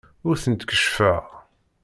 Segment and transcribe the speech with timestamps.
[0.27, 1.23] Ur tent-id-keccfeɣ.